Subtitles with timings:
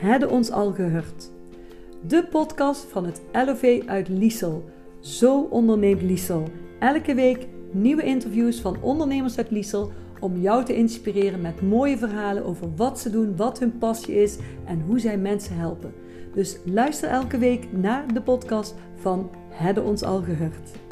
[0.00, 1.30] Hadden ons al gehoord.
[2.06, 4.64] De podcast van het LOV uit Liesel.
[5.00, 6.48] Zo onderneemt Liesel.
[6.78, 12.44] Elke week nieuwe interviews van ondernemers uit Liesel om jou te inspireren met mooie verhalen
[12.44, 15.94] over wat ze doen, wat hun passie is en hoe zij mensen helpen.
[16.34, 20.89] Dus luister elke week naar de podcast van Hadden ons al gehoord.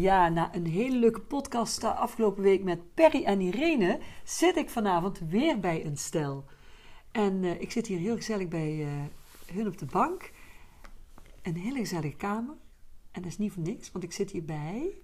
[0.00, 4.70] Ja, na een hele leuke podcast de afgelopen week met Perry en Irene zit ik
[4.70, 6.44] vanavond weer bij een stel.
[7.12, 8.88] En uh, ik zit hier heel gezellig bij uh,
[9.52, 10.32] hun op de bank.
[11.42, 12.54] Een hele gezellige kamer.
[13.10, 14.98] En dat is niet voor niks, want ik zit hier bij...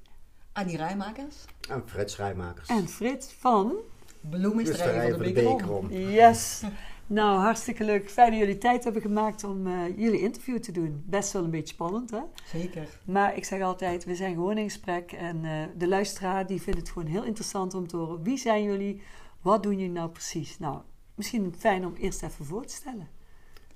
[0.53, 1.45] Annie Rijmakers.
[1.69, 2.69] En Frits Rijmakers.
[2.69, 3.73] En Frits van...
[4.21, 5.91] Bloemensterij van de Bekerom.
[5.91, 6.63] Yes.
[7.09, 8.11] Nou, hartstikke leuk.
[8.11, 11.03] Fijn dat jullie tijd hebben gemaakt om uh, jullie interview te doen.
[11.07, 12.21] Best wel een beetje spannend, hè?
[12.45, 13.01] Zeker.
[13.05, 15.13] Maar ik zeg altijd, we zijn gewoon in gesprek.
[15.13, 18.23] En uh, de luisteraar die vindt het gewoon heel interessant om te horen.
[18.23, 19.03] Wie zijn jullie?
[19.41, 20.59] Wat doen jullie nou precies?
[20.59, 20.81] Nou,
[21.15, 23.09] misschien fijn om eerst even voor te stellen.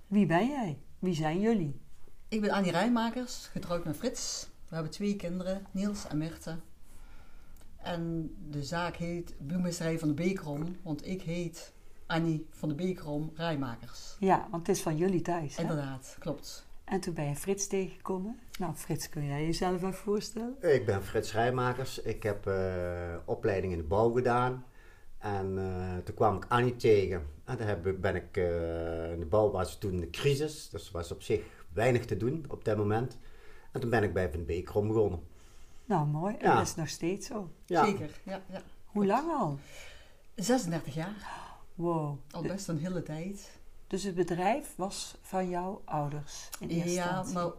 [0.07, 0.79] Wie ben jij?
[0.99, 1.81] Wie zijn jullie?
[2.29, 4.49] Ik ben Annie Rijmakers, getrouwd met Frits.
[4.69, 6.57] We hebben twee kinderen, Niels en Mirte.
[7.77, 11.73] En de zaak heet Bloemensterij van de Bekerom, want ik heet
[12.11, 14.17] Annie van de Bekerom Rijmakers.
[14.19, 15.57] Ja, want het is van jullie thuis.
[15.57, 15.63] Hè?
[15.63, 16.67] Inderdaad, klopt.
[16.85, 18.39] En toen ben je Frits tegengekomen.
[18.59, 20.57] Nou, Frits, kun jij jezelf even voorstellen?
[20.61, 22.03] Ik ben Frits Rijmakers.
[22.03, 22.55] Ik heb uh,
[23.25, 24.65] opleiding in de bouw gedaan.
[25.19, 27.27] En uh, toen kwam ik Annie tegen.
[27.45, 30.69] En toen heb, ben ik, uh, in de bouw was toen de crisis.
[30.69, 33.19] Dus was op zich weinig te doen op dat moment.
[33.73, 35.21] En toen ben ik bij Van Bekerom begonnen.
[35.85, 36.35] Nou, mooi.
[36.39, 36.55] En ja.
[36.55, 37.51] dat is nog steeds zo.
[37.67, 37.85] Ja.
[37.85, 38.41] Zeker, ja.
[38.51, 38.63] ja.
[38.85, 39.59] Hoe lang al?
[40.35, 41.49] 36 jaar.
[41.81, 42.19] Wow.
[42.31, 43.59] Al best een hele tijd.
[43.87, 47.35] Dus het bedrijf was van jouw ouders in eerste Ja, instantie?
[47.35, 47.51] maar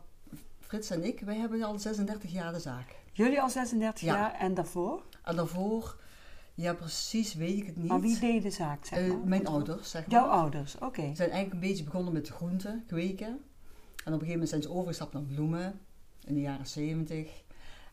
[0.60, 2.96] Frits en ik, wij hebben al 36 jaar de zaak.
[3.14, 4.14] Jullie al 36 Ja.
[4.16, 5.02] jaar en daarvoor?
[5.24, 5.98] En daarvoor,
[6.54, 7.88] ja precies weet ik het niet.
[7.88, 9.18] Maar wie deed de zaak, zeg Eh, maar?
[9.28, 10.20] mijn ouders, zeg maar.
[10.20, 11.02] Jouw ouders, oké.
[11.10, 13.28] Ze zijn eigenlijk een beetje begonnen met groenten kweken.
[13.28, 13.42] En op
[14.06, 15.80] een gegeven moment zijn ze overgestapt naar bloemen
[16.26, 17.44] in de jaren 70.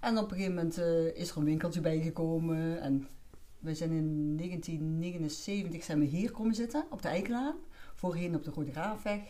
[0.01, 2.81] En op een gegeven moment eh, is er een winkeltje bijgekomen.
[2.81, 3.09] En
[3.59, 7.55] we zijn in 1979 zijn we hier komen zitten, op de Eikelaan.
[7.95, 9.21] Voorheen op de Rode Graafweg.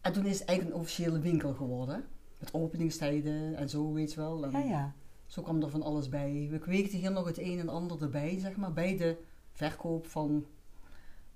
[0.00, 2.04] En toen is het eigenlijk een officiële winkel geworden.
[2.38, 4.44] Met openingstijden en zo, weet je wel.
[4.44, 4.94] En Ja, ja.
[5.26, 6.48] Zo kwam er van alles bij.
[6.50, 8.72] We kweekten hier nog het een en ander erbij, zeg maar.
[8.72, 9.16] Bij de
[9.52, 10.46] verkoop van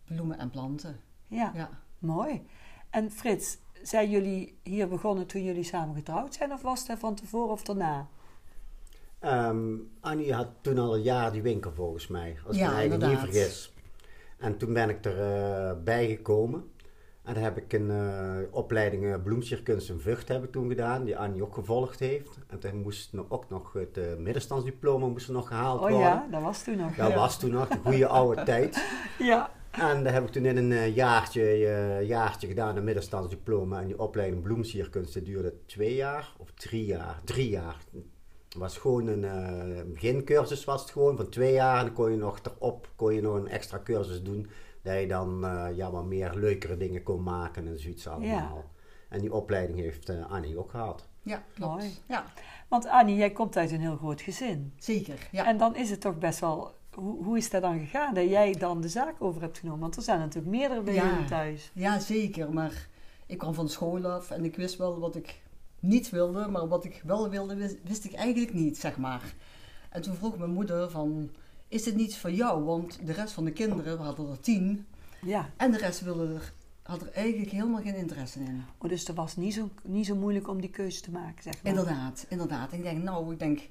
[0.05, 1.01] bloemen en planten.
[1.27, 1.71] Ja, Ja.
[1.99, 2.43] mooi.
[2.91, 6.53] En Frits, zijn jullie hier begonnen toen jullie samen getrouwd zijn?
[6.53, 8.09] Of was het van tevoren of daarna?
[9.25, 12.37] Um, Annie had toen al een jaar die winkel volgens mij.
[12.47, 13.75] Als ik me eigenlijk niet vergis.
[14.39, 16.71] En toen ben ik erbij bij gekomen.
[17.23, 21.05] En dan heb ik een eh, opleiding uh, bloemsierkunst en vucht heb ik toen gedaan.
[21.05, 22.39] Die Annie ook gevolgd heeft.
[22.47, 25.99] En toen moest ook nog het uh, middenstandsdiploma moest nog gehaald Oh worden.
[26.01, 26.95] ja, dat was toen nog.
[26.95, 27.15] Dat ja.
[27.15, 28.85] was toen nog de goede oude tijd.
[29.19, 33.81] Ja, En dat heb ik toen in een eh, jaartje, eh, jaartje gedaan, een middenstandsdiploma.
[33.81, 37.21] En die opleiding bloemsierkunst die duurde twee jaar of drie jaar.
[37.25, 37.77] Drie jaar.
[38.57, 41.79] Het was gewoon een eh, begincursus was het gewoon van twee jaar.
[41.79, 44.47] En dan kon je nog erop kon je nog een extra cursus doen.
[44.83, 48.65] Dat je dan eh, ja, wat meer leukere dingen kon maken en zoiets allemaal.
[49.09, 51.09] En die opleiding heeft eh, Annie ook gehad.
[51.23, 51.73] Ja, klopt.
[51.73, 51.91] Mooi.
[52.09, 52.25] Ja,
[52.69, 54.73] want Annie, jij komt uit een heel groot gezin.
[54.79, 55.29] zeker.
[55.31, 55.47] Ja.
[55.47, 56.75] En dan is het toch best wel...
[56.95, 59.81] Hoe, hoe is dat dan gegaan dat jij dan de zaak over hebt genomen?
[59.81, 61.09] Want er zijn natuurlijk meerdere bij Ja.
[61.11, 61.71] jullie thuis.
[61.75, 62.53] ja, zeker.
[62.53, 62.89] Maar
[63.27, 65.41] ik kwam van school af en ik wist wel wat ik
[65.81, 66.49] niet wilde.
[66.49, 69.35] Maar wat ik wel wilde, wist, wist ik eigenlijk niet, zeg maar.
[69.91, 71.31] En toen vroeg mijn moeder van...
[71.69, 72.65] Is dit niet voor jou?
[72.65, 74.87] Want de rest van de kinderen, we hadden er tien...
[75.23, 78.65] Ja, En de rest wilde er, had er eigenlijk helemaal geen interesse in.
[78.79, 81.63] oh, dus het was niet zo, niet zo moeilijk om die keuze te maken, zeg
[81.63, 81.73] maar.
[81.73, 82.73] Inderdaad, inderdaad.
[82.73, 83.69] Ik denk, nou, ik denk,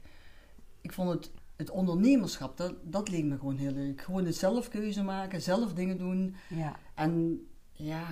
[0.81, 4.01] ik vond het, het ondernemerschap, dat, dat leek me gewoon heel leuk.
[4.01, 6.35] Gewoon het zelf keuze maken, zelf dingen doen.
[6.49, 8.07] Ja, En ja,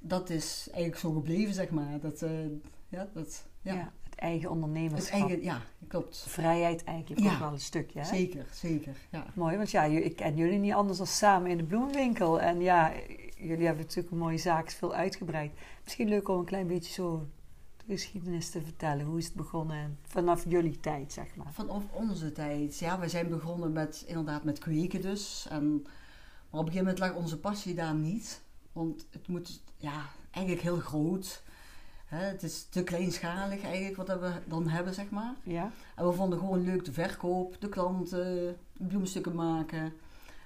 [0.00, 2.00] dat is eigenlijk zo gebleven, zeg maar.
[2.00, 2.30] Dat, eh,
[2.88, 3.74] ja, dat, ja.
[3.74, 3.92] ja.
[4.02, 5.20] het eigen Het ondernemerschap.
[5.20, 6.24] eigen, ja, klopt.
[6.28, 7.32] Vrijheid eigenlijk Ja.
[7.32, 8.04] ook wel een stukje, hè?
[8.04, 9.26] Zeker, zeker, ja.
[9.34, 12.40] Mooi, want ja, ik ken jullie niet anders dan samen in de bloemenwinkel.
[12.40, 12.92] En ja,
[13.36, 15.52] jullie hebben natuurlijk een mooie zaak, veel uitgebreid.
[15.84, 17.26] Misschien leuk om een klein beetje zo
[17.86, 19.06] de geschiedenis te vertellen.
[19.06, 21.52] Hoe is het begonnen en vanaf jullie tijd, zeg maar.
[21.52, 25.46] Vanaf onze tijd, ja, we zijn begonnen met, inderdaad met kweken dus.
[25.50, 25.82] En,
[26.50, 28.42] maar op een gegeven moment lag onze passie daar niet.
[28.72, 31.42] Want het moet, ja, eigenlijk heel groot.
[32.08, 35.34] Hè, het is te kleinschalig eigenlijk wat we dan hebben, zeg maar.
[35.42, 35.70] Ja?
[35.96, 39.92] En we vonden gewoon leuk de verkoop, de klanten, bloemstukken maken.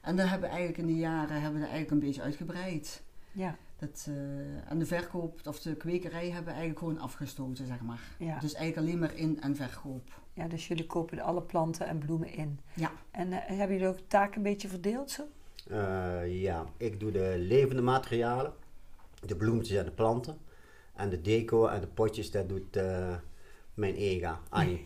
[0.03, 3.03] En daar hebben we eigenlijk in de jaren hebben we eigenlijk een beetje uitgebreid.
[3.33, 3.57] Ja.
[3.79, 8.01] Dat, eh, en de verkoop, of de kwekerij hebben eigenlijk gewoon afgestoten, zeg maar.
[8.19, 8.39] Ja.
[8.39, 10.21] Dus eigenlijk alleen maar in- en verkoop.
[10.35, 12.61] ja, dus jullie kopen alle planten en bloemen in.
[12.75, 12.91] Ja.
[13.11, 15.23] En eh, hebben jullie ook de taak een beetje verdeeld zo?
[15.71, 18.53] Eh, ja, ik doe de levende materialen,
[19.27, 20.39] de bloemetjes en de planten.
[20.95, 23.15] En de deco en de potjes, dat doet eh,
[23.75, 24.85] mijn ega, Annie.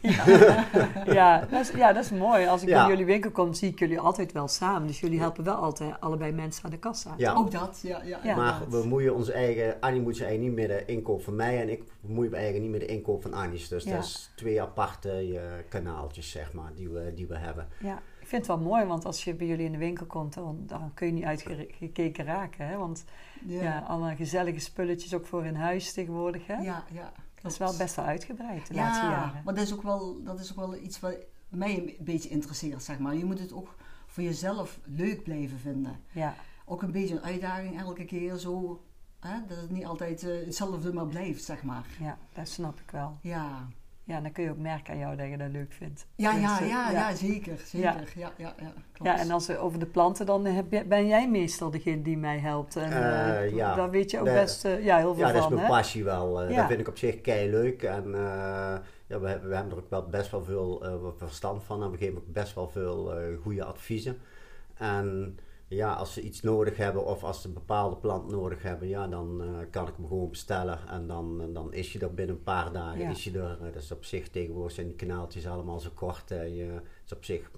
[1.19, 2.47] ja, dat is, ja, dat is mooi.
[2.47, 2.82] Als ik Ja.
[2.82, 4.87] in jullie winkel kom, zie ik jullie altijd wel samen.
[4.87, 7.14] Dus jullie helpen wel altijd allebei mensen aan de kassa.
[7.17, 7.35] Ja.
[7.35, 8.03] Ook dat, ja.
[8.05, 8.37] ja, Ja.
[8.37, 11.61] Maar we moeien onze eigen, Annie moet zijn eigen niet met de inkoop van mij
[11.61, 13.69] en ik bemoei me eigenlijk niet met de inkoop van Annie's.
[13.69, 13.94] Dus Ja.
[13.94, 17.69] dat is twee aparte eh, kanaaltjes, zeg maar, die we, die we hebben.
[17.81, 20.34] Ja, ik vind het wel mooi, want als je bij jullie in de winkel komt,
[20.34, 22.67] dan, dan kun je niet uitgekeken raken.
[22.67, 22.76] Hè?
[22.76, 23.05] Want
[23.46, 23.62] ja.
[23.62, 23.78] ja.
[23.78, 26.46] allemaal gezellige spulletjes ook voor in huis tegenwoordig.
[26.46, 26.55] Hè?
[26.55, 27.12] ja, ja.
[27.43, 29.43] Dat is wel best wel uitgebreid de ja, laatste jaren.
[29.44, 31.17] maar dat is, ook wel, dat is ook wel iets wat
[31.49, 33.14] mij een beetje interesseert, zeg maar.
[33.14, 33.75] Je moet het ook
[34.06, 36.00] voor jezelf leuk blijven vinden.
[36.12, 36.34] Ja,
[36.64, 38.82] Ook een beetje een uitdaging elke keer zo.
[39.20, 41.87] Hè, dat het niet altijd eh, hetzelfde maar blijft, zeg maar.
[42.00, 43.19] ja, dat snap ik wel.
[43.20, 43.69] Ja,
[44.06, 46.06] Ja, dan kun je ook merken aan jou dat je dat leuk vindt.
[46.14, 47.58] ja, Dus, ja, eh, ja, ja, zeker.
[47.64, 48.12] zeker.
[48.17, 49.11] Ja, ja, ja, klopt.
[49.11, 52.17] Ja, en als we over de planten, dan heb je- ben jij meestal degene die
[52.19, 52.76] mij helpt.
[52.76, 53.75] En, eh, Eh, ja.
[53.75, 55.67] Daar weet je ook De- best ja, heel veel Ja, dat is mijn hè?
[55.69, 56.43] passie wel.
[56.43, 56.56] Eh, Ja.
[56.56, 57.82] Dat vind ik op zich kei leuk.
[57.82, 58.20] En eh,
[59.06, 61.82] ja, we, hebben- we hebben er ook wel best wel veel eh, verstand van.
[61.82, 64.19] En we geven ook best wel veel eh, goede adviezen.
[64.75, 68.88] En ja, als ze iets nodig hebben of als ze een bepaalde plant nodig hebben,
[68.88, 70.78] ja, dan eh, kan ik hem gewoon bestellen.
[70.88, 72.98] En dan, en dan is je er binnen een paar dagen.
[73.00, 73.10] Ja.
[73.10, 73.58] Is je er.
[73.66, 76.30] Eh, Dat is op zich tegenwoordig zijn die kanaaltjes allemaal zo kort.
[76.30, 77.50] eh, je, is op zich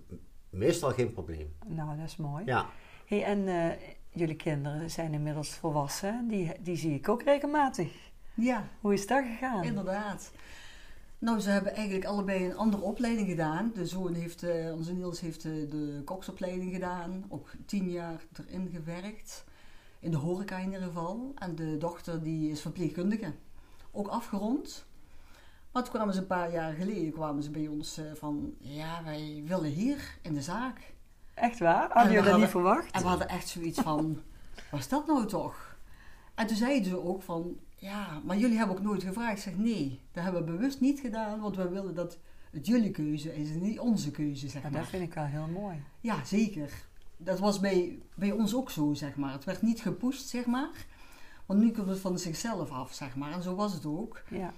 [0.50, 1.54] meestal geen probleem.
[1.66, 2.44] Nou, dat is mooi.
[2.44, 2.66] Ja.
[3.06, 3.70] Hey, en eh,
[4.12, 6.28] jullie kinderen zijn inmiddels volwassen.
[6.28, 7.92] Die, die zie ik ook regelmatig.
[8.34, 9.64] ja, Hoe is dat gegaan?
[9.64, 10.32] inderdaad.
[11.20, 13.70] Nou, ze hebben eigenlijk allebei een andere opleiding gedaan.
[13.74, 17.24] De zoon heeft, eh, onze Niels heeft eh, de koksopleiding gedaan.
[17.28, 19.44] Ook tien jaar erin gewerkt.
[20.00, 21.32] In de horeca in ieder geval.
[21.34, 23.32] En de dochter die is verpleegkundige.
[23.90, 24.86] Ook afgerond.
[25.72, 28.54] Maar toen kwamen ze een paar jaar geleden kwamen ze bij ons eh, van...
[28.58, 30.94] Ja, wij willen hier in de zaak.
[31.34, 31.90] Echt waar?
[31.90, 32.90] En Hadden jullie dat niet verwacht?
[32.90, 34.22] En we hadden echt zoiets van,
[34.70, 35.76] wat is dat nou toch?
[36.34, 39.36] En toen zeiden ze ook van, ja, maar jullie hebben ook nooit gevraagd.
[39.36, 42.18] Ik zeg, nee, dat hebben we bewust niet gedaan, want we willen dat
[42.50, 44.80] het jullie keuze is en niet onze keuze, zeg Ja, maar.
[44.80, 45.82] dat vind ik wel heel mooi.
[46.00, 46.86] Ja, zeker.
[47.16, 49.32] Dat was bij, bij ons ook zo, zeg maar.
[49.32, 50.86] Het werd niet gepusht, zeg maar.
[51.46, 53.32] Want nu komt het van zichzelf af, zeg maar.
[53.32, 54.22] En zo was het ook.
[54.30, 54.52] Ja,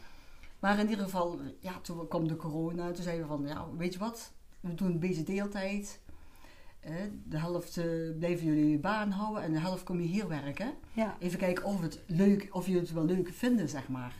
[0.58, 2.90] Maar in ieder geval, ja, toen kwam de corona.
[2.90, 4.32] Toen zeiden we van, ja, weet je wat?
[4.60, 6.00] We doen een beetje deeltijd.
[7.24, 7.84] De helft eh,
[8.18, 10.72] blijven jullie je baan houden en de helft kom je hier werken.
[10.92, 11.16] ja.
[11.18, 14.14] Even kijken of, het leuk, of jullie het wel leuk vinden, zeg maar.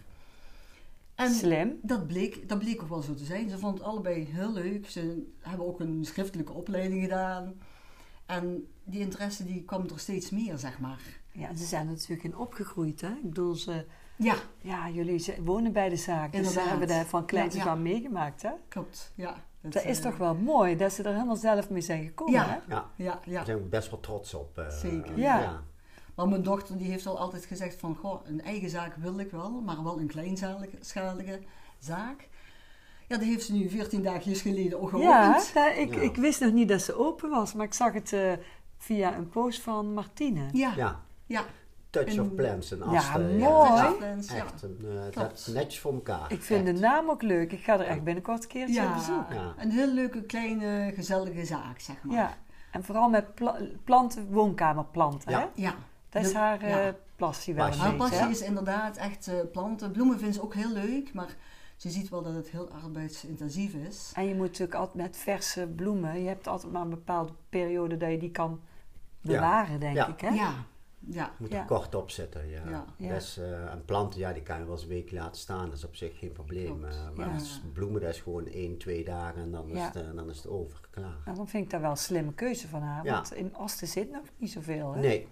[1.15, 1.79] En slim.
[1.83, 3.49] dat bleek, dat bleek ook wel zo te zijn.
[3.49, 4.89] Ze vonden het allebei heel leuk.
[4.91, 7.55] Ze hebben ook een schriftelijke opleiding gedaan.
[8.27, 11.01] En die interesse die kwam er steeds meer, zeg maar.
[11.33, 13.09] Ja, en ze zijn er natuurlijk in opgegroeid, hè?
[13.09, 13.87] Ik bedoel, ze,
[14.17, 16.33] Ja, ja, jullie wonen bij de zaak.
[16.33, 16.71] Dus ze Inderdaad.
[16.71, 17.71] hebben daar van kleins af ja.
[17.71, 18.51] aan meegemaakt, hè?
[18.69, 19.13] klopt.
[19.15, 22.33] Ja, Dat is eh, toch wel mooi, dat ze er helemaal zelf mee zijn gekomen,
[22.35, 22.47] Ja.
[22.67, 22.75] hè?
[22.75, 23.35] Ja, Ja, ja.
[23.37, 24.59] daar zijn we best wel trots op.
[24.59, 25.19] eh, Zeker.
[25.19, 25.63] Ja.
[26.15, 29.31] Maar mijn dochter die heeft al altijd gezegd van, goh, een eigen zaak wil ik
[29.31, 31.41] wel, maar wel een kleinschalige
[31.79, 32.29] zaak.
[33.09, 35.55] Ja, dat heeft ze nu 14 dagjes geleden ook Ja, geopend.
[35.55, 36.01] dat- ik, Ja.
[36.01, 38.33] ik wist nog niet dat ze open was, maar ik zag het eh,
[38.79, 40.41] via een post van Martine.
[40.41, 40.75] Ja, ja.
[40.77, 41.45] Ja, ja.
[41.91, 43.23] Touch of Plants en Ja, Asten.
[43.27, 43.39] mooi.
[43.41, 44.35] Ja, ja.
[44.37, 44.63] echt.
[44.63, 46.33] Een, eh, dat is netjes voor elkaar.
[46.33, 46.75] Ik vind Echt.
[46.77, 47.53] de naam ook leuk.
[47.53, 49.33] Ik ga er echt binnenkort een keertje op Ja, bezoek.
[49.33, 49.55] Ja.
[49.59, 52.17] een heel leuke, kleine, gezellige zaak, zeg maar.
[52.17, 52.35] Ja,
[52.73, 55.39] en vooral met pla- planten, woonkamerplanten, Ja.
[55.39, 55.47] hè?
[55.63, 55.75] ja.
[56.09, 56.95] Dat is De- haar eh ja.
[57.17, 59.91] passie wel een Haar passie is inderdaad echt eh, planten.
[59.91, 61.29] Bloemen vindt ze ook heel leuk, maar
[61.77, 64.13] ze ziet wel dat het heel arbeidsintensief is.
[64.15, 67.97] En je moet natuurlijk altijd met verse bloemen, je hebt altijd maar een bepaalde periode
[67.97, 68.61] dat je die kan
[69.21, 70.07] bewaren, denk Ja.
[70.07, 70.29] ik, hè?
[70.29, 70.53] Ja,
[71.07, 71.33] ja.
[71.39, 71.59] Moet Ja.
[71.61, 72.49] er kort op zitten.
[72.49, 72.63] Ja.
[72.69, 72.85] Ja.
[72.97, 73.15] Ja.
[73.15, 75.65] Dus, eh, en planten, ja, die kan je wel eens een week laten staan.
[75.69, 76.85] Dat is op zich geen probleem.
[76.85, 77.35] Eh, maar Ja.
[77.35, 79.75] als bloemen, dat is gewoon één, twee dagen en dan, Ja.
[79.89, 80.81] is, het, eh, dan is het over.
[80.91, 81.17] Klaar.
[81.25, 83.13] En dan vind ik dat wel een slimme keuze van haar, Ja.
[83.15, 85.01] want in Asten zit nog niet zoveel, hè?
[85.01, 85.29] Nee.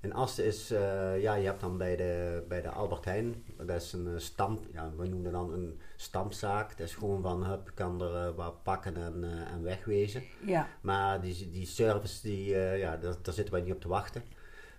[0.00, 3.82] En Asten is, eh, ja, je hebt dan bij de, bij de Albert Heijn, dat
[3.82, 6.76] is een eh, stamp, ja, we noemen dan een stampzaak.
[6.78, 10.22] Dat is gewoon van, hup, kan er eh, wat pakken en, eh, en wegwezen.
[10.46, 13.88] Ja, Maar die, die service, die, eh, ja, daar, daar zitten wij niet op te
[13.88, 14.22] wachten.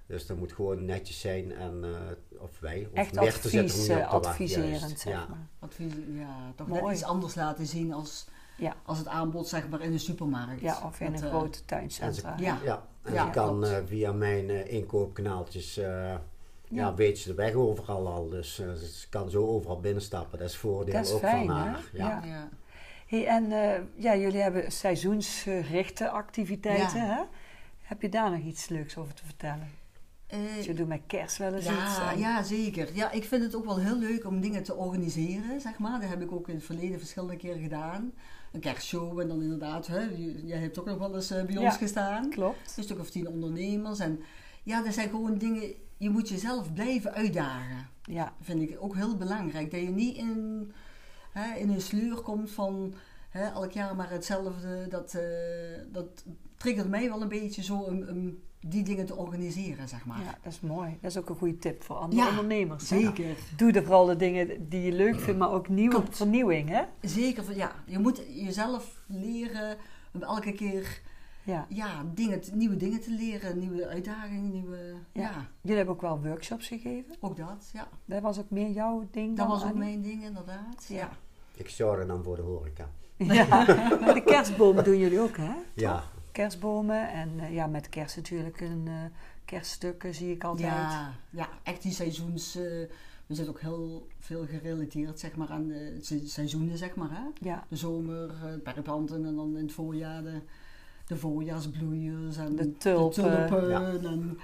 [0.07, 3.95] Dus dat moet gewoon netjes zijn en, eh, of wij, of echt advies, niet eh,
[3.97, 4.29] op te wachten.
[4.29, 5.25] adviserend, zeg ja.
[5.29, 5.47] maar.
[5.59, 6.81] Advies, ja, toch Mooi.
[6.81, 8.75] net iets anders laten zien als, Ja.
[8.83, 10.61] als het aanbod zeg maar in de supermarkt.
[10.61, 12.35] Ja, of in een eh, grote tuincentra.
[12.39, 12.57] Ja.
[12.63, 16.21] Ja, en Ja, ze kan eh, via mijn eh, inkoopkanaaltjes, eh, ja.
[16.69, 16.95] Ja.
[16.95, 18.29] weet ze de weg overal al.
[18.29, 20.39] Dus eh, ze kan zo overal binnenstappen.
[20.39, 21.63] Dat is voordeel Dat is ook fijn, van hè?
[21.63, 21.83] haar.
[21.93, 22.07] Ja.
[22.07, 22.25] Ja.
[22.25, 22.49] Ja.
[23.07, 27.15] Hey, en eh, ja, jullie hebben seizoensgerichte activiteiten, Ja.
[27.15, 27.21] hè?
[27.81, 29.69] Heb je daar nog iets leuks over te vertellen?
[30.35, 31.73] Eh, je doet met kerst wel eens iets.
[31.97, 32.89] ja, en- ja, zeker.
[32.93, 35.99] Ja, ik vind het ook wel heel leuk om dingen te organiseren, zeg maar.
[35.99, 38.11] Dat heb ik ook in het verleden verschillende keren gedaan.
[38.51, 39.99] Een kerstshow en dan inderdaad, hè,
[40.43, 41.61] jij hebt ook nog wel eens eh, bij Ja.
[41.61, 42.29] ons gestaan.
[42.29, 42.73] Klopt.
[42.77, 43.99] Een stuk of tien ondernemers.
[43.99, 44.19] En
[44.63, 47.87] ja, dat zijn gewoon dingen, je moet jezelf blijven uitdagen.
[48.03, 49.71] Ja, vind ik ook heel belangrijk.
[49.71, 50.71] Dat je niet in,
[51.31, 52.93] hè, in een sleur komt van
[53.29, 54.87] hè, elk jaar maar hetzelfde.
[54.89, 55.21] Dat, eh,
[55.91, 56.23] dat
[56.65, 60.19] triggert mij wel een beetje zo om, om die dingen te organiseren, zeg maar.
[60.23, 60.97] ja, dat is mooi.
[61.01, 62.89] Dat is ook een goede tip voor andere Ja, ondernemers.
[62.89, 62.99] hè?
[62.99, 63.35] Zeker.
[63.57, 66.17] Doe er vooral de dingen die je leuk vindt, maar ook nieuwe Klopt.
[66.17, 66.81] vernieuwing, hè?
[67.01, 67.71] Zeker, van- ja.
[67.85, 69.77] Je moet jezelf leren
[70.13, 71.01] om elke keer
[71.43, 71.65] Ja.
[71.69, 73.59] ja, dingen, nieuwe dingen te leren.
[73.59, 74.77] Nieuwe uitdagingen, nieuwe...
[75.11, 75.21] Ja.
[75.21, 77.15] Ja, Jullie hebben ook wel workshops gegeven.
[77.19, 77.87] ook dat, ja.
[78.05, 79.83] Dat was ook meer jouw ding Dat dan was ook Annie?
[79.89, 80.85] mijn ding, inderdaad.
[80.87, 80.95] Ja.
[80.95, 81.09] Ja.
[81.55, 82.89] Ik zorg dan voor de horeca.
[83.17, 83.45] Ja,
[84.01, 85.51] maar de kerstbomen doen jullie ook, hè?
[85.73, 86.03] Ja,
[86.35, 88.93] Kerstbomen en eh, ja, met kerst natuurlijk een eh,
[89.45, 90.67] kerststukken zie ik altijd.
[90.71, 92.55] Ja, ja, echt die seizoens.
[92.55, 92.63] eh,
[93.25, 97.09] we zitten ook heel veel gerelateerd zeg maar, aan de se- seizoenen, zeg maar.
[97.11, 97.21] Hè?
[97.49, 100.41] Ja, De zomer, perplanten en dan in het voorjaar de,
[101.07, 103.13] de voorjaarsbloeiers en De tulpen.
[103.23, 103.81] tulpen Ja.
[103.91, 104.37] en,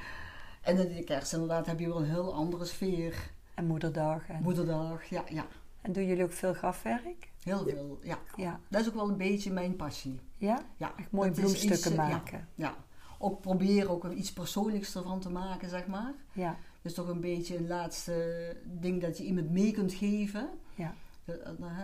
[0.62, 3.30] en in de kerst inderdaad heb je wel een heel andere sfeer.
[3.54, 4.28] en moederdag.
[4.30, 5.46] En, Moederdag, ja, ja,
[5.82, 7.30] en doen jullie ook veel grafwerk?
[7.44, 8.00] Heel veel.
[8.04, 8.20] Ja.
[8.36, 8.60] Ja.
[8.70, 10.20] Dat is ook wel een beetje mijn passie.
[10.38, 10.66] Ja?
[10.78, 12.48] Ja, Echt mooie bloemstukken iets, ja, maken.
[12.56, 12.76] Ja,
[13.20, 16.14] ook proberen ook iets persoonlijks ervan te maken, zeg maar.
[16.34, 20.50] Ja, Dus toch een beetje een laatste ding dat je iemand mee kunt geven.
[20.76, 20.94] ja.
[21.26, 21.36] eh,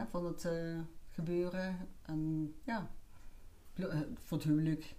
[0.09, 1.87] van het eh, gebeuren.
[2.01, 2.89] En ja,
[3.75, 3.85] eh,
[4.15, 4.95] voor het huwelijk.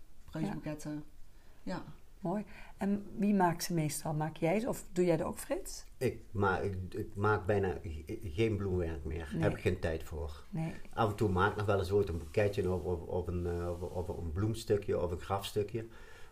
[1.62, 1.85] Ja.
[2.21, 2.45] Mooi.
[2.77, 4.15] En wie maakt ze meestal?
[4.15, 5.85] Maak jij ze of doe jij dat ook, Frits?
[5.99, 6.21] ik,
[6.63, 9.19] ik, ik maak bijna ge- geen bloemwerk meer.
[9.25, 9.43] Daar Nee.
[9.43, 10.45] heb ik geen tijd voor.
[10.51, 10.75] Nee.
[10.95, 13.47] Af en toe maak ik nog wel eens ooit een boeketje of, of, of een,
[13.47, 15.87] eh, of, of een bloemstukje of een grafstukje.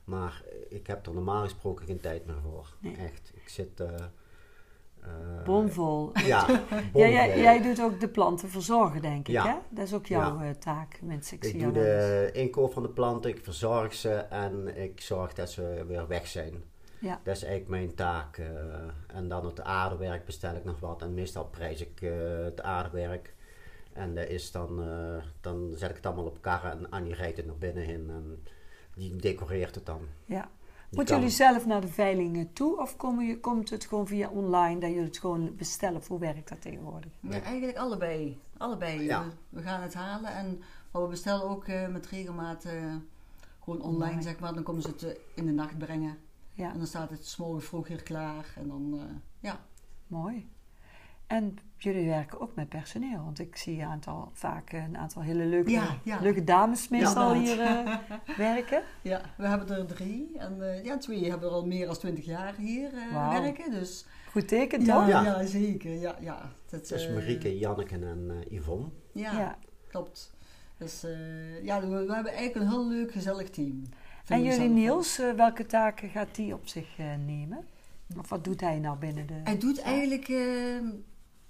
[0.04, 2.76] Maar ik heb er normaal gesproken geen tijd meer voor.
[2.80, 2.96] Nee.
[2.96, 3.32] Echt.
[3.34, 3.80] Ik zit...
[3.80, 4.04] eh,
[5.44, 6.10] Bomvol.
[6.24, 6.46] Ja,
[6.94, 9.46] jij, jij doet ook de planten verzorgen, denk ik, Ja.
[9.46, 9.54] hè?
[9.70, 10.44] Dat is ook jouw Ja.
[10.48, 11.36] eh, taak, mensen.
[11.36, 15.50] Ik, Ik doe de inkoop van de planten, ik verzorg ze en ik zorg dat
[15.50, 16.62] ze weer weg zijn.
[16.98, 17.20] Ja.
[17.24, 18.38] Dat is eigenlijk mijn taak.
[18.38, 18.46] eh.
[19.16, 22.10] en dan het aardewerk bestel ik nog wat en meestal prijs ik eh,
[22.44, 23.34] het aardewerk.
[23.92, 27.36] En dat is dan, eh, dan zet ik het allemaal op karren en Annie rijdt
[27.36, 28.42] het naar binnen in en
[28.94, 30.00] die decoreert het dan.
[30.24, 30.48] Ja.
[30.90, 34.28] Moeten kan- jullie zelf naar de veilingen toe of komen je, komt het gewoon via
[34.28, 35.96] online dat jullie het gewoon bestellen?
[35.98, 37.12] Of Hoe werkt dat tegenwoordig?
[37.20, 38.40] ja, eigenlijk allebei.
[38.56, 39.02] Allebei.
[39.02, 39.24] Ja.
[39.24, 40.30] We, we gaan het halen.
[40.34, 40.62] En,
[40.92, 42.72] maar we bestellen ook eh, met regelmaat eh,
[43.64, 44.22] gewoon online, Online.
[44.22, 44.54] zeg maar.
[44.54, 46.18] Dan komen ze het eh, in de nacht brengen.
[46.52, 48.52] Ja, En dan staat het 's morgens vroeg hier klaar.
[48.56, 49.04] En dan, eh,
[49.40, 49.60] ja.
[50.06, 50.48] mooi.
[51.26, 55.44] En jullie werken ook met personeel, want ik zie een aantal, vaak een aantal hele
[55.44, 56.20] leuke, Ja, ja.
[56.20, 57.40] leuke dames meestal Ja.
[57.40, 57.94] hier eh,
[58.36, 58.82] werken.
[59.02, 60.30] Ja, we hebben er drie.
[60.38, 63.70] En eh, ja, twee hebben er al meer dan twintig jaar hier eh, werken.
[63.70, 65.08] Dus Goed teken, ja, toch?
[65.08, 65.22] Ja.
[65.22, 65.44] ja.
[65.46, 65.90] zeker.
[65.94, 66.52] Ja, ja.
[66.70, 68.86] Dat, eh, Marieke, Janneke en eh, Yvonne.
[69.12, 69.58] Ja, Ja.
[69.88, 70.34] klopt.
[70.78, 73.82] Dus eh, ja, we, we hebben eigenlijk een heel leuk, gezellig team.
[74.26, 77.64] En jullie Niels, welke taken gaat die op zich eh, nemen?
[78.18, 79.34] Of wat doet hij nou binnen de...
[79.44, 80.36] Hij doet eigenlijk, eh,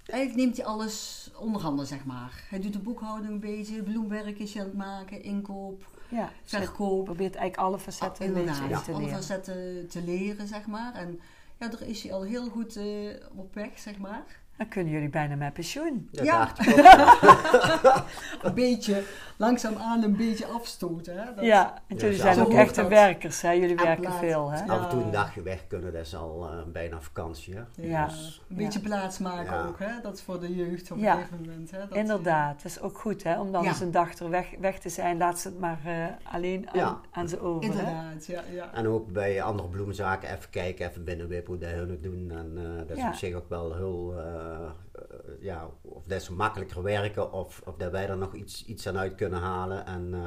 [0.06, 2.44] eigenlijk neemt hij alles onder handen, zeg maar.
[2.48, 7.04] Hij doet de boekhouding een beetje, bloemwerk is hij aan het maken, inkoop, Ja, verkoop.
[7.04, 9.16] probeert eigenlijk alle facetten Ah, een beetje te alle leren.
[9.16, 10.94] facetten te leren, zeg maar.
[10.94, 11.20] En
[11.58, 12.84] ja, daar is hij al heel goed eh,
[13.34, 14.24] op weg, zeg maar.
[14.56, 16.08] Dan kunnen jullie bijna met pensioen.
[16.12, 16.38] Dat Ja.
[16.38, 18.04] dacht ik ook.
[18.42, 19.02] Een beetje,
[19.36, 21.16] langzaamaan een beetje afstoten.
[21.18, 21.34] Hè?
[21.34, 22.90] Dat- ja, en Ja, jullie zijn ook echte dat.
[22.90, 23.50] werkers, hè?
[23.50, 24.18] Jullie En werken plaats.
[24.18, 24.64] veel, hè?
[24.64, 24.72] Ja.
[24.72, 27.54] Af en toe een dagje weg kunnen, dat is al eh, bijna vakantie.
[27.54, 27.60] Hè?
[27.74, 28.06] Ja.
[28.06, 29.64] Dus- Een beetje plaats maken Ja.
[29.66, 30.00] ook, hè?
[30.02, 31.12] Dat is voor de jeugd op Ja.
[31.12, 31.70] een gegeven moment.
[31.70, 31.78] Hè?
[31.78, 33.40] Dat, Inderdaad, dat is ook goed, hè?
[33.40, 33.68] Om dan Ja.
[33.68, 35.16] eens een dag er weg, weg te zijn.
[35.18, 37.00] Laat ze het maar eh, alleen aan, Ja.
[37.10, 37.78] aan ze over, hè?
[37.78, 38.42] Inderdaad, ja.
[38.52, 38.72] ja.
[38.74, 42.30] En ook bij andere bloemzaken even kijken, even binnenwippen hoe dat hun het doen.
[42.30, 43.08] En eh, dat is Ja.
[43.08, 44.45] op zich ook wel heel, eh, eh,
[45.40, 48.98] ja, of dat ze makkelijker werken of, of dat wij er nog iets, iets aan
[48.98, 49.86] uit kunnen halen.
[49.86, 50.20] En, eh,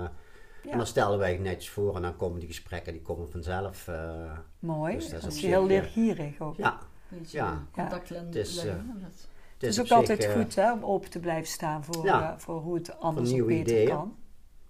[0.63, 0.71] Ja.
[0.71, 3.87] en dan stellen wij netjes voor en dan komen die gesprekken, die komen vanzelf.
[3.87, 6.55] eh, Mooi, Dus dat is dat heel eh, leergierig ook.
[6.55, 7.65] ja, Beetje Ja.
[7.71, 8.27] contact leggen.
[8.27, 8.73] Het is, eh,
[9.53, 12.31] het is ook altijd eh, goed hè, om open te blijven staan voor, Ja.
[12.33, 13.87] eh, voor hoe het anders of nieuwe beter ideeën.
[13.89, 14.17] kan.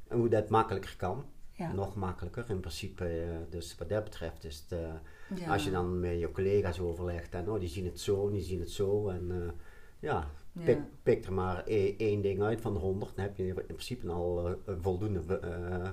[0.07, 1.25] En hoe dat makkelijker kan.
[1.51, 1.71] Ja.
[1.73, 3.05] Nog makkelijker in principe.
[3.05, 4.93] eh, dus wat dat betreft is het, eh,
[5.35, 5.51] ja.
[5.51, 8.59] als je dan met je collega's overlegt en oh, die zien het zo, die zien
[8.59, 9.07] het zo.
[9.09, 9.51] En eh,
[9.99, 10.63] ja, Ja.
[10.65, 13.53] Pik, pik er maar e- één ding uit van de honderd, dan heb je in
[13.65, 15.89] principe al eh, voldoende eh,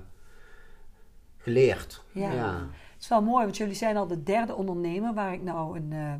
[1.37, 2.03] geleerd.
[2.11, 2.31] Ja.
[2.33, 2.67] ja.
[2.93, 5.91] Het is wel mooi, want jullie zijn al de derde ondernemer waar ik nou een
[5.93, 6.13] eh,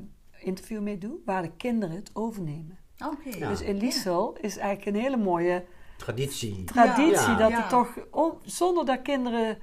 [0.46, 2.78] interview mee doe, waar de kinderen het overnemen.
[3.06, 3.38] Oké.
[3.38, 3.50] Ja.
[3.50, 5.66] Dus in Liesel is eigenlijk een hele mooie
[5.98, 6.64] Traditie.
[6.64, 7.38] traditie Ja.
[7.38, 7.64] dat Ja.
[7.64, 9.58] er toch, on- zonder dat kinderen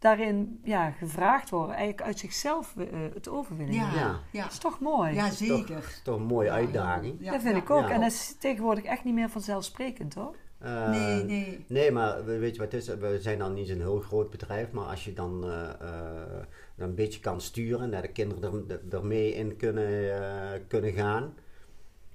[0.00, 4.00] daarin ja, gevraagd worden, eigenlijk uit zichzelf eh, het over willen Ja, nemen.
[4.00, 4.20] Ja.
[4.32, 4.42] ja.
[4.42, 5.14] Dat is toch mooi?
[5.14, 6.00] Ja, Toch, zeker.
[6.04, 7.16] toch een mooie uitdaging.
[7.20, 7.62] ja, dat vind ja.
[7.62, 7.82] ik ook.
[7.88, 7.90] Ja.
[7.90, 10.34] En dat is tegenwoordig echt niet meer vanzelfsprekend, hoor.
[10.58, 11.64] Eh, Nee, nee.
[11.68, 12.94] Nee, maar we- weet je wat het is?
[12.94, 16.42] We zijn dan niet zo'n heel groot bedrijf, maar als je dan eh, eh,
[16.76, 21.34] een beetje kan sturen, dat de kinderen er, er- ermee in kunnen, eh, kunnen gaan.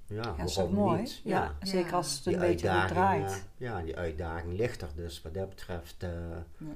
[0.08, 1.00] Ja, Ja, dat is waarom toch mooi?
[1.00, 1.20] niet?
[1.24, 3.46] Ja, zeker als het Die een beetje draait.
[3.56, 4.88] ja, die uitdaging ligt er.
[4.96, 6.10] Dus wat dat betreft eh,
[6.58, 6.66] Ja.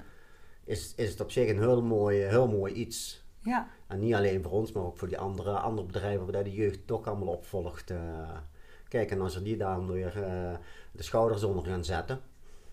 [0.70, 3.24] Is, is het op zich een heel mooi, heel mooi iets.
[3.42, 6.52] Ja, En niet alleen voor ons, maar ook voor die andere, andere bedrijven waar de
[6.52, 7.90] jeugd toch allemaal opvolgt.
[7.90, 8.38] eh.
[8.88, 10.52] kijk, en als er die dan weer eh,
[10.92, 12.20] de schouders onder gaan zetten,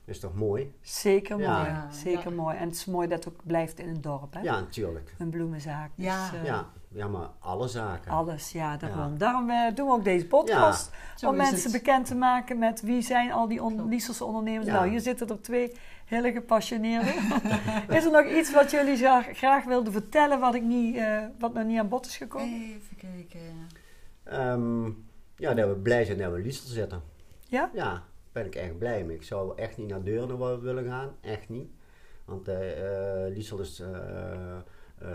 [0.08, 0.74] is toch mooi?
[0.82, 1.48] zeker mooi.
[1.50, 2.36] Ja, zeker ja.
[2.36, 2.58] mooi.
[2.58, 4.42] En het is mooi dat het ook blijft in een dorp, hè?
[4.42, 5.14] Ja, natuurlijk.
[5.18, 5.92] Een bloemenzaak.
[5.96, 6.30] Dus, Ja.
[6.34, 8.12] eh, Ja, ja, maar alle zaken.
[8.12, 9.12] Alles, ja, daarom.
[9.12, 9.18] Ja.
[9.18, 10.92] Daarom eh, doen we ook deze podcast.
[11.26, 11.82] Om mensen het.
[11.82, 13.88] bekend te maken met wie zijn al die on.
[13.90, 14.66] Lieselse ondernemers.
[14.68, 14.74] Ja.
[14.74, 17.14] Nou, hier zitten er twee hele gepassioneerden.
[17.98, 21.54] is er nog iets wat jullie graag, graag wilden vertellen wat, ik niet, eh, wat
[21.54, 22.54] nog niet aan bod is gekomen?
[22.54, 23.68] Even kijken.
[24.24, 24.86] Ehm,
[25.36, 27.02] ja, dat we blij zijn dat we Liesel zitten.
[27.48, 27.70] Ja?
[27.74, 28.04] Ja,
[28.38, 29.15] ben ik echt blij mee.
[29.15, 31.70] Ik zou echt niet naar Deurne willen gaan, echt niet.
[32.25, 34.56] Want eh eh, Liesel is eh,
[34.98, 35.12] eh,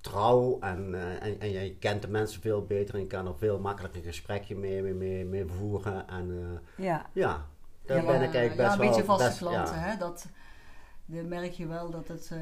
[0.00, 3.58] trouw en, en, en je kent de mensen veel beter en je kan er veel
[3.58, 6.08] makkelijker een gesprekje mee, mee, mee, mee voeren.
[6.08, 6.30] En
[6.76, 7.06] eh, Ja.
[7.12, 7.46] ja,
[7.84, 8.88] daar Ja, ben ik eigenlijk best ja, een wel...
[8.88, 9.80] beetje vaste best- klanten, ja.
[9.80, 9.96] hè.
[9.98, 10.26] Dat,
[11.06, 12.38] dan merk je wel dat het eh,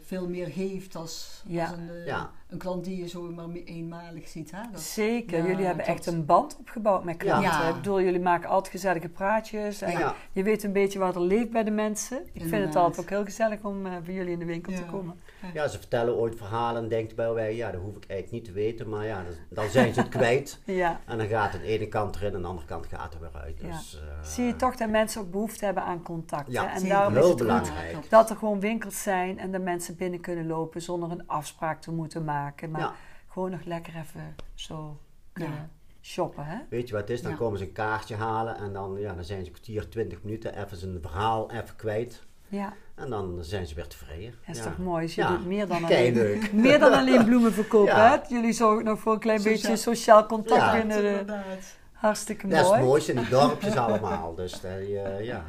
[0.00, 1.66] veel meer geeft als, Ja.
[1.68, 2.30] als een, Ja.
[2.52, 4.50] Een klant die je zo maar me- eenmalig ziet.
[4.50, 4.58] Hè.
[4.72, 5.38] Dat, Zeker.
[5.38, 7.50] Ja, jullie hebben echt een band opgebouwd met klanten.
[7.50, 7.68] Ja.
[7.68, 9.80] Ik bedoel, jullie maken altijd gezellige praatjes.
[9.82, 10.14] En Ja.
[10.32, 12.18] Je weet een beetje wat er leeft bij de mensen.
[12.32, 14.84] Ik vind het altijd ook heel gezellig om eh, bij jullie in de winkel te
[14.84, 15.14] komen.
[15.54, 18.44] Ja, ze vertellen ooit verhalen en denkt bij wij, ja, dat hoef ik eigenlijk niet
[18.44, 20.60] te weten, maar ja, dan, dan zijn ze het kwijt.
[20.64, 21.00] Ja.
[21.06, 23.60] En dan gaat de ene kant erin en de andere kant gaat er weer uit.
[23.60, 23.66] Ja.
[23.66, 26.52] Dus, eh, Zie je toch dat mensen ook behoefte hebben aan contact.
[26.52, 26.74] Ja, hè?
[26.80, 28.10] En daarom is heel het goed belangrijk.
[28.10, 31.90] dat er gewoon winkels zijn en dat mensen binnen kunnen lopen zonder een afspraak te
[31.92, 32.41] moeten maken.
[32.70, 32.92] Maar Ja.
[33.28, 35.00] gewoon nog lekker even zo
[35.32, 35.68] kunnen Ja.
[36.02, 36.44] shoppen.
[36.46, 36.56] Hè?
[36.68, 37.22] Weet je wat het is?
[37.22, 37.36] Dan Ja.
[37.36, 40.64] komen ze een kaartje halen en dan, ja, dan zijn ze een kwartier, twintig minuten
[40.64, 42.22] even zijn verhaal even kwijt.
[42.48, 44.34] Ja, En dan zijn ze weer tevreden.
[44.46, 44.68] dat is ja.
[44.68, 45.06] toch mooi.
[45.06, 45.28] Dus je Ja.
[45.28, 47.94] doet meer dan, alleen, meer dan alleen bloemen verkopen.
[47.94, 48.10] Ja.
[48.28, 48.34] Hè?
[48.34, 50.72] Jullie zorgen nog voor een klein Sociaal- beetje sociaal contact Ja.
[50.72, 50.96] binnen.
[51.02, 51.76] De, Inderdaad.
[51.92, 52.78] hartstikke Dat is mooi.
[52.78, 54.34] het mooiste in die dorpjes allemaal.
[54.34, 55.44] Dus eh, ja.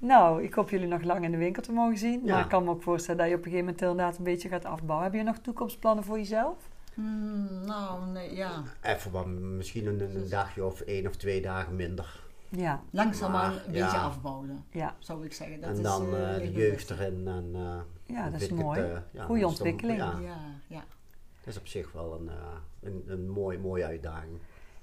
[0.00, 2.24] Nou, ik hoop jullie nog lang in de winkel te mogen zien.
[2.24, 2.32] Ja.
[2.34, 4.48] Maar ik kan me ook voorstellen dat je op een gegeven moment inderdaad een beetje
[4.48, 5.06] gaat afbouwen.
[5.10, 6.56] Heb je nog toekomstplannen voor jezelf?
[6.94, 8.62] Hmm, nou, nee, ja.
[8.82, 12.20] Even wat, misschien een, een dagje of één of twee dagen minder.
[12.48, 13.84] Ja, Langzaamaan Maar, een ja.
[13.84, 14.94] beetje afbouwen, ja.
[14.98, 15.60] zou ik zeggen.
[15.60, 17.28] Dat en dan eh, eh, de jeugd erin.
[17.28, 17.60] En, eh,
[18.16, 18.80] Ja, dan dat is mooi.
[18.80, 19.98] Het, ja, Goeie dat is toch- ontwikkeling.
[19.98, 20.36] Ja, Ja,
[20.66, 20.82] ja.
[21.44, 22.34] dat is op zich wel een, eh,
[22.82, 24.38] een, een mooi, mooie uitdaging.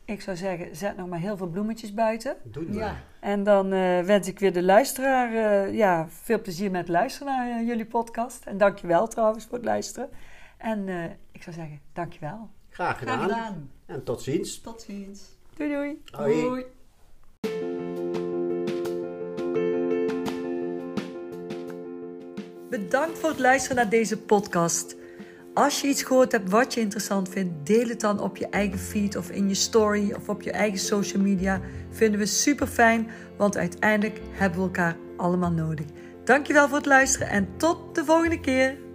[0.07, 2.37] Ik zou zeggen, zet nog maar heel veel bloemetjes buiten.
[2.43, 2.73] Doen we.
[2.73, 2.95] Ja.
[3.19, 7.59] En dan eh, wens ik weer de luisteraar eh, ja, veel plezier met luisteren naar
[7.59, 8.45] eh, jullie podcast.
[8.45, 10.09] En dankjewel trouwens voor het luisteren.
[10.57, 12.49] En eh, ik zou zeggen, dankjewel.
[12.69, 13.17] Graag gedaan.
[13.17, 13.71] Graag gedaan.
[13.85, 14.61] En tot ziens.
[14.61, 15.21] Tot ziens.
[15.55, 16.01] Doei doei.
[16.11, 16.41] Hoi.
[16.41, 16.65] Doei.
[22.69, 24.96] Bedankt voor het luisteren naar deze podcast.
[25.57, 28.79] Als je iets gehoord hebt wat je interessant vindt, deel het dan op je eigen
[28.79, 31.61] feed of in je story of op je eigen social media.
[31.89, 35.85] Vinden we super fijn, want uiteindelijk hebben we elkaar allemaal nodig.
[36.23, 38.86] Dankjewel voor het luisteren en tot de volgende keer.